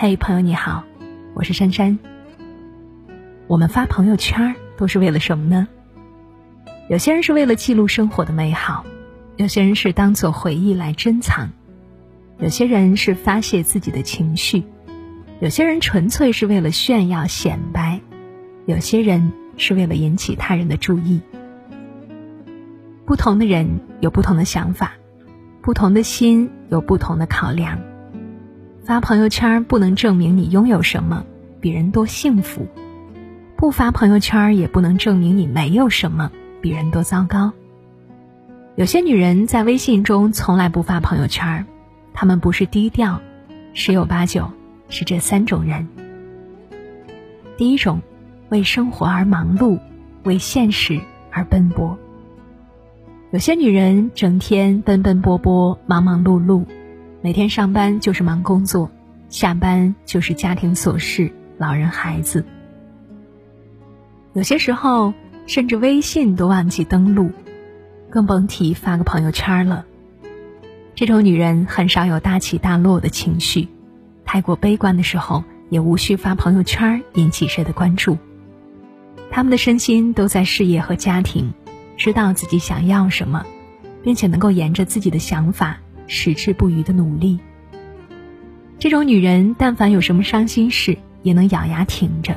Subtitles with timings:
[0.00, 0.84] 嘿，朋友你好，
[1.34, 1.98] 我是珊珊。
[3.48, 5.66] 我们发朋友圈都是为了什么呢？
[6.88, 8.84] 有些人是为了记录生活的美好，
[9.34, 11.50] 有些人是当做回忆来珍藏，
[12.38, 14.62] 有些人是发泄自己的情绪，
[15.40, 18.00] 有些人纯粹是为了炫耀显摆，
[18.66, 21.20] 有些人是为了引起他人的注意。
[23.04, 24.92] 不同的人有不同的想法，
[25.60, 27.80] 不同的心有不同的考量。
[28.88, 31.22] 发朋友圈不能证明你拥有什么，
[31.60, 32.62] 比人多幸福；
[33.54, 37.52] 不发朋友圈也不能证明你没有什么，比人多糟糕。
[38.76, 41.66] 有些女人在微信中从来不发朋友圈，
[42.14, 43.20] 她们不是低调，
[43.74, 44.50] 十有八九
[44.88, 45.86] 是这三种人。
[47.58, 48.00] 第一种，
[48.48, 49.78] 为生活而忙碌，
[50.22, 50.98] 为现实
[51.30, 51.98] 而奔波。
[53.32, 56.64] 有些女人整天奔奔波波，忙忙碌碌。
[57.20, 58.88] 每天上班就是忙工作，
[59.28, 62.44] 下班就是家庭琐事、老人孩子。
[64.34, 65.12] 有些时候
[65.44, 67.32] 甚至微信都忘记登录，
[68.08, 69.84] 更甭提发个朋友圈了。
[70.94, 73.66] 这种女人很少有大起大落的情绪，
[74.24, 78.16] 太过悲观的时候也无需发朋友圈引起谁的关注。
[79.28, 81.52] 他们的身心都在事业和家庭，
[81.96, 83.44] 知道自己想要什么，
[84.04, 85.78] 并且能够沿着自己的想法。
[86.08, 87.38] 矢志不渝的努力。
[88.80, 92.34] 这种女人，但凡有什么伤心事，也能咬牙挺着，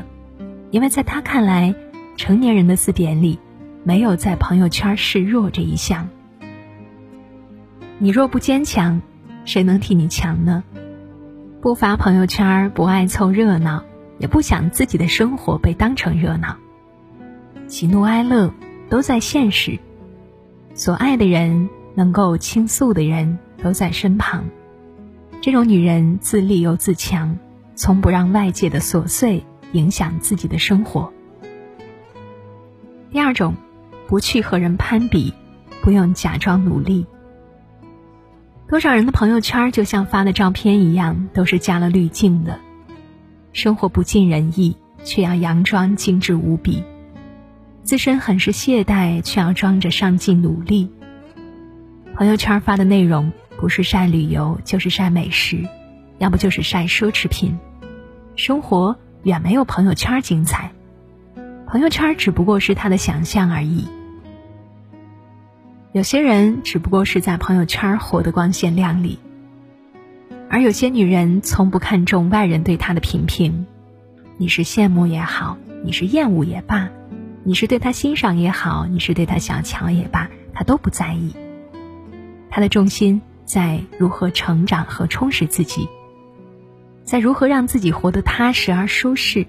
[0.70, 1.74] 因为在她看来，
[2.18, 3.40] 成年人的字典里，
[3.84, 6.08] 没有在朋友圈示弱这一项。
[7.98, 9.02] 你若不坚强，
[9.46, 10.64] 谁能替你强呢？
[11.62, 13.84] 不发朋友圈，不爱凑热闹，
[14.18, 16.58] 也不想自己的生活被当成热闹。
[17.68, 18.52] 喜怒哀乐
[18.90, 19.78] 都在现实，
[20.74, 23.38] 所爱的人，能够倾诉的人。
[23.64, 24.44] 都在身旁，
[25.40, 27.38] 这种女人自立又自强，
[27.76, 31.14] 从不让外界的琐碎影响自己的生活。
[33.12, 33.54] 第二种，
[34.08, 35.32] 不去和人攀比，
[35.84, 37.06] 不用假装努力。
[38.68, 42.60] 多少人的朋友圈就像发的照片一样，都是加了滤镜的，
[43.54, 46.82] 生活不尽人意，却要佯装精致无比；
[47.84, 50.90] 自身很是懈怠，却要装着上进努力。
[52.22, 53.32] 朋友圈发的内容。
[53.60, 55.68] 不是晒旅游，就是晒美食，
[56.20, 57.58] 要不就是晒奢侈品，
[58.36, 60.72] 生活远没有朋友圈精彩。
[61.66, 63.88] 朋友圈只不过是他的想象而已。
[65.94, 69.18] 有些人只不过是在朋友圈活得光鲜亮丽，
[70.48, 73.66] 而有些女人从不看重外人对她的评评。
[74.38, 76.88] 你是羡慕也好，你是厌恶也罢，
[77.44, 81.34] 你是对她欣赏也好，你是对她小瞧也罢，她都不在意。
[82.52, 83.20] 她的重心。
[83.44, 85.86] 在如何成长和充实自己，
[87.04, 89.46] 在如何让自己活得踏实而舒适，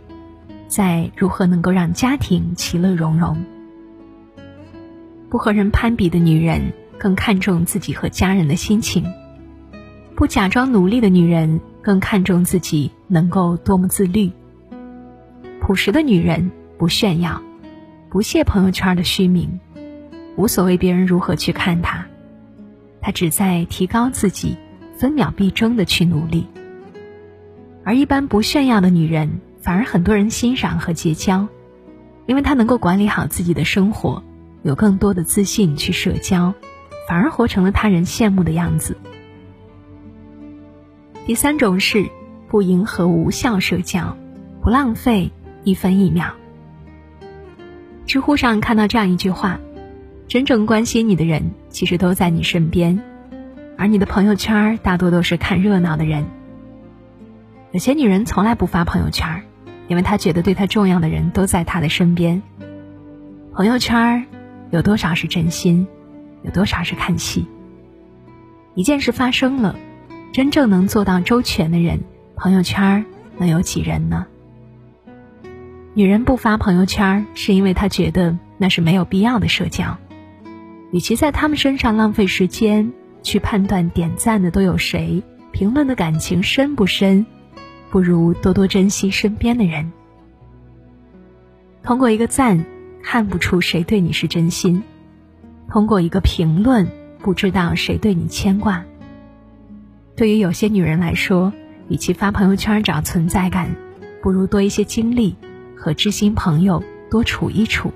[0.67, 3.45] 在如何能够让家庭其乐融融。
[5.31, 9.07] 不和人攀比的女人更看重自己和家人的心情，
[10.17, 14.33] 不假装努力的女人更看重自己能够多么自律。
[15.61, 17.41] 朴实的女人不炫耀，
[18.11, 19.61] 不屑朋友圈的虚名，
[20.35, 22.05] 无所谓别人如何去看她。
[23.03, 24.57] 他只在提高自己，
[24.97, 26.47] 分秒必争的去努力。
[27.85, 31.49] 而一般不炫耀的女人，反而很多人欣赏和结交，
[32.27, 34.23] 因为她能够管理好自己的生活，
[34.63, 36.55] 有更多的自信去社交，
[37.09, 38.97] 反而活成了他人羡慕的样子。
[41.27, 42.09] 第三种是
[42.49, 44.17] 不迎合无效社交，
[44.63, 45.33] 不浪费
[45.65, 46.33] 一分一秒。
[48.07, 49.59] 知乎上看到这样一句话。
[50.29, 52.99] 真正关心你的人，其实都在你身边，
[53.77, 56.25] 而你的朋友圈大多都是看热闹的人。
[57.73, 59.43] 有些女人从来不发朋友圈，
[59.89, 62.43] 因为她觉得对她重要的人都在她的身边。
[63.53, 64.25] 朋友圈
[64.71, 65.87] 有多少是真心，
[66.43, 67.47] 有多少是看戏？
[68.75, 69.77] 一件事发生了，
[70.33, 72.01] 真正能做到周全的人，
[72.37, 73.05] 朋友圈
[73.37, 74.27] 能有几人呢？
[75.93, 79.99] 女人不发朋友圈，是因为她觉得那是没有必要的社交。
[80.93, 82.93] 与其在他们身上浪费时间
[83.23, 87.25] 去判断点赞的都有谁，评论的感情深不深，
[87.91, 89.91] 不如多多珍惜身边的人。
[91.83, 92.65] 通过一个赞，
[93.03, 94.83] 看不出谁对你是真心；
[95.71, 96.87] 通过一个评论，
[97.21, 98.85] 不知道谁对你牵挂。
[100.15, 101.55] 对于有些女人来说，
[101.89, 103.75] 与其发朋友圈找存在感，
[104.23, 105.37] 不如多一些精力
[105.75, 107.91] 和知心朋友多处一处，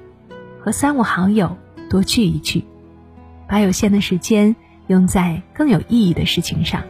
[0.58, 1.58] 和三五好友
[1.90, 2.64] 多聚一聚。
[3.48, 4.56] 把有限的时间
[4.88, 6.82] 用在更有意义的事情上，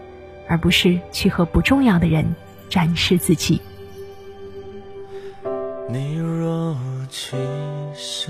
[0.48, 2.34] 而不是去和不重要的人
[2.68, 3.60] 展示自己。
[5.88, 6.76] 你若
[7.08, 7.36] 其
[7.94, 8.26] 实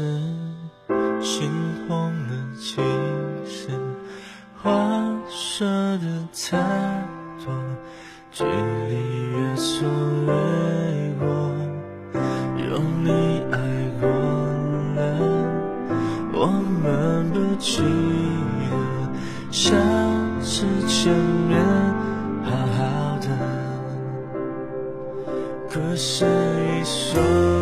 [1.22, 1.50] 心
[1.88, 2.76] 红了，其
[3.46, 3.68] 实
[4.62, 4.70] 话
[5.30, 5.66] 说
[5.98, 6.58] 的太
[7.42, 7.54] 多，
[8.30, 8.94] 距离
[9.32, 9.86] 越缩
[10.26, 10.32] 越
[11.18, 11.26] 过，
[12.58, 13.10] 有你
[13.50, 13.56] 爱
[13.98, 14.06] 过
[14.96, 14.96] 了，
[16.34, 16.46] 我
[16.82, 16.84] 们
[17.32, 17.80] 不记
[21.06, 21.56] 见面
[22.42, 23.28] 好好的，
[25.70, 27.55] 可是已说。